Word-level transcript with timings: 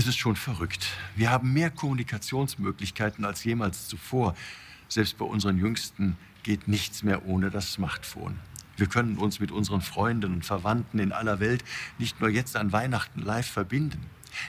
Es 0.00 0.06
ist 0.06 0.16
schon 0.16 0.34
verrückt. 0.34 0.86
Wir 1.14 1.30
haben 1.30 1.52
mehr 1.52 1.70
Kommunikationsmöglichkeiten 1.70 3.26
als 3.26 3.44
jemals 3.44 3.86
zuvor. 3.86 4.34
Selbst 4.88 5.18
bei 5.18 5.26
unseren 5.26 5.58
Jüngsten 5.58 6.16
geht 6.42 6.68
nichts 6.68 7.02
mehr 7.02 7.26
ohne 7.26 7.50
das 7.50 7.74
Smartphone. 7.74 8.38
Wir 8.78 8.86
können 8.86 9.18
uns 9.18 9.40
mit 9.40 9.50
unseren 9.50 9.82
Freunden 9.82 10.32
und 10.32 10.46
Verwandten 10.46 11.00
in 11.00 11.12
aller 11.12 11.38
Welt 11.38 11.62
nicht 11.98 12.18
nur 12.18 12.30
jetzt 12.30 12.56
an 12.56 12.72
Weihnachten 12.72 13.20
live 13.20 13.46
verbinden. 13.46 14.00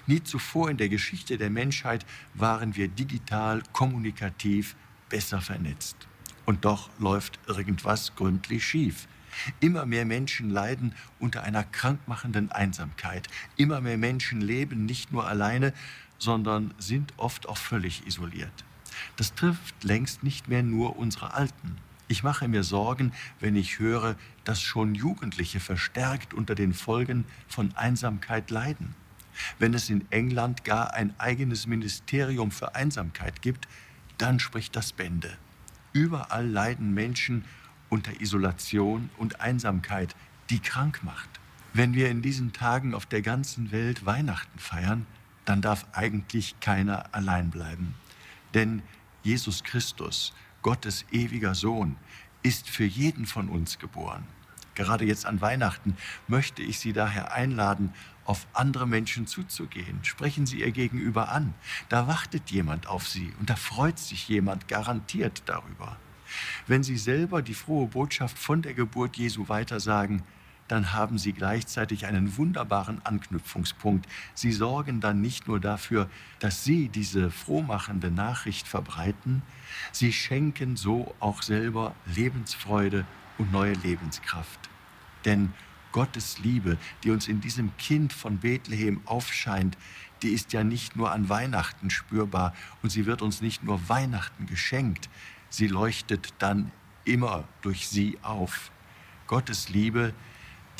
Nie 0.07 0.23
zuvor 0.23 0.69
in 0.69 0.77
der 0.77 0.87
Geschichte 0.87 1.37
der 1.37 1.49
Menschheit 1.49 2.05
waren 2.33 2.77
wir 2.77 2.87
digital, 2.87 3.61
kommunikativ 3.73 4.77
besser 5.09 5.41
vernetzt. 5.41 5.97
Und 6.45 6.63
doch 6.63 6.89
läuft 6.97 7.39
irgendwas 7.47 8.15
gründlich 8.15 8.63
schief. 8.65 9.09
Immer 9.59 9.85
mehr 9.85 10.05
Menschen 10.05 10.49
leiden 10.49 10.93
unter 11.19 11.43
einer 11.43 11.63
krankmachenden 11.63 12.51
Einsamkeit. 12.51 13.27
Immer 13.57 13.81
mehr 13.81 13.97
Menschen 13.97 14.41
leben 14.41 14.85
nicht 14.85 15.11
nur 15.11 15.27
alleine, 15.27 15.73
sondern 16.17 16.73
sind 16.77 17.13
oft 17.17 17.49
auch 17.49 17.57
völlig 17.57 18.05
isoliert. 18.05 18.63
Das 19.15 19.33
trifft 19.33 19.83
längst 19.83 20.23
nicht 20.23 20.47
mehr 20.47 20.63
nur 20.63 20.97
unsere 20.97 21.33
Alten. 21.33 21.77
Ich 22.07 22.23
mache 22.23 22.47
mir 22.47 22.63
Sorgen, 22.63 23.13
wenn 23.39 23.55
ich 23.55 23.79
höre, 23.79 24.17
dass 24.43 24.61
schon 24.61 24.95
Jugendliche 24.95 25.59
verstärkt 25.59 26.33
unter 26.33 26.55
den 26.55 26.73
Folgen 26.73 27.25
von 27.47 27.73
Einsamkeit 27.75 28.51
leiden. 28.51 28.95
Wenn 29.59 29.73
es 29.73 29.89
in 29.89 30.05
England 30.11 30.65
gar 30.65 30.93
ein 30.93 31.17
eigenes 31.19 31.67
Ministerium 31.67 32.51
für 32.51 32.75
Einsamkeit 32.75 33.41
gibt, 33.41 33.67
dann 34.17 34.39
spricht 34.39 34.75
das 34.75 34.91
Bände. 34.91 35.37
Überall 35.93 36.47
leiden 36.47 36.93
Menschen 36.93 37.45
unter 37.91 38.21
Isolation 38.21 39.11
und 39.17 39.41
Einsamkeit, 39.41 40.15
die 40.49 40.59
krank 40.59 41.03
macht. 41.03 41.29
Wenn 41.73 41.93
wir 41.93 42.09
in 42.09 42.21
diesen 42.21 42.53
Tagen 42.53 42.95
auf 42.95 43.05
der 43.05 43.21
ganzen 43.21 43.71
Welt 43.71 44.05
Weihnachten 44.05 44.57
feiern, 44.57 45.05
dann 45.45 45.61
darf 45.61 45.85
eigentlich 45.91 46.59
keiner 46.61 47.13
allein 47.13 47.51
bleiben. 47.51 47.93
Denn 48.53 48.81
Jesus 49.23 49.63
Christus, 49.63 50.33
Gottes 50.61 51.05
ewiger 51.11 51.53
Sohn, 51.53 51.97
ist 52.43 52.69
für 52.69 52.85
jeden 52.85 53.25
von 53.25 53.49
uns 53.49 53.77
geboren. 53.77 54.25
Gerade 54.73 55.05
jetzt 55.05 55.25
an 55.25 55.41
Weihnachten 55.41 55.97
möchte 56.27 56.61
ich 56.61 56.79
Sie 56.79 56.93
daher 56.93 57.33
einladen, 57.33 57.93
auf 58.25 58.47
andere 58.53 58.87
Menschen 58.87 59.27
zuzugehen. 59.27 59.99
Sprechen 60.03 60.45
Sie 60.45 60.61
ihr 60.61 60.71
gegenüber 60.71 61.29
an. 61.29 61.53
Da 61.89 62.07
wartet 62.07 62.51
jemand 62.51 62.87
auf 62.87 63.07
Sie 63.07 63.33
und 63.39 63.49
da 63.49 63.55
freut 63.55 63.99
sich 63.99 64.27
jemand 64.29 64.67
garantiert 64.67 65.43
darüber. 65.45 65.97
Wenn 66.67 66.83
Sie 66.83 66.97
selber 66.97 67.41
die 67.41 67.53
frohe 67.53 67.87
Botschaft 67.87 68.37
von 68.37 68.61
der 68.61 68.73
Geburt 68.73 69.17
Jesu 69.17 69.49
weitersagen, 69.49 70.23
dann 70.67 70.93
haben 70.93 71.17
Sie 71.17 71.33
gleichzeitig 71.33 72.05
einen 72.05 72.37
wunderbaren 72.37 73.05
Anknüpfungspunkt. 73.05 74.07
Sie 74.33 74.53
sorgen 74.53 75.01
dann 75.01 75.19
nicht 75.19 75.47
nur 75.47 75.59
dafür, 75.59 76.09
dass 76.39 76.63
Sie 76.63 76.87
diese 76.87 77.29
frohmachende 77.29 78.09
Nachricht 78.09 78.67
verbreiten, 78.67 79.41
Sie 79.91 80.13
schenken 80.13 80.77
so 80.77 81.13
auch 81.19 81.41
selber 81.41 81.93
Lebensfreude 82.05 83.05
und 83.37 83.51
neue 83.51 83.73
Lebenskraft. 83.73 84.69
Denn 85.25 85.53
Gottes 85.91 86.39
Liebe, 86.39 86.77
die 87.03 87.11
uns 87.11 87.27
in 87.27 87.41
diesem 87.41 87.75
Kind 87.77 88.13
von 88.13 88.37
Bethlehem 88.37 89.01
aufscheint, 89.05 89.77
die 90.21 90.29
ist 90.29 90.53
ja 90.53 90.63
nicht 90.63 90.95
nur 90.95 91.11
an 91.11 91.29
Weihnachten 91.29 91.89
spürbar 91.89 92.53
und 92.81 92.91
sie 92.91 93.05
wird 93.05 93.21
uns 93.21 93.41
nicht 93.41 93.63
nur 93.63 93.89
Weihnachten 93.89 94.45
geschenkt, 94.45 95.09
sie 95.51 95.67
leuchtet 95.67 96.33
dann 96.39 96.71
immer 97.05 97.43
durch 97.61 97.87
sie 97.87 98.17
auf. 98.23 98.71
Gottes 99.27 99.69
Liebe, 99.69 100.15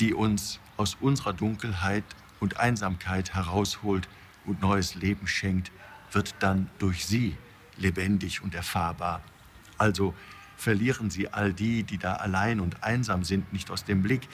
die 0.00 0.12
uns 0.12 0.58
aus 0.76 0.96
unserer 1.00 1.32
Dunkelheit 1.32 2.04
und 2.40 2.58
Einsamkeit 2.58 3.34
herausholt 3.34 4.08
und 4.44 4.60
neues 4.60 4.96
Leben 4.96 5.28
schenkt, 5.28 5.70
wird 6.10 6.34
dann 6.40 6.68
durch 6.80 7.06
sie 7.06 7.36
lebendig 7.76 8.42
und 8.42 8.54
erfahrbar. 8.54 9.22
Also 9.78 10.14
verlieren 10.56 11.10
Sie 11.10 11.28
all 11.28 11.52
die, 11.52 11.82
die 11.82 11.98
da 11.98 12.14
allein 12.14 12.60
und 12.60 12.82
einsam 12.84 13.24
sind, 13.24 13.52
nicht 13.52 13.70
aus 13.70 13.84
dem 13.84 14.02
Blick, 14.02 14.28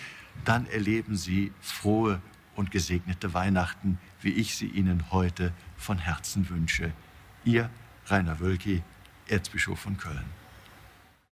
dann 0.45 0.67
erleben 0.67 1.17
Sie 1.17 1.53
frohe 1.61 2.21
und 2.55 2.71
gesegnete 2.71 3.35
Weihnachten, 3.35 3.99
wie 4.21 4.33
ich 4.33 4.57
sie 4.57 4.67
Ihnen 4.67 5.11
heute 5.11 5.53
von 5.77 5.99
Herzen 5.99 6.49
wünsche. 6.51 6.93
Ihr 7.45 7.71
Rainer 8.07 8.41
Wölki, 8.41 8.83
Erzbischof 9.29 9.79
von 9.79 9.97
Köln. 9.97 10.25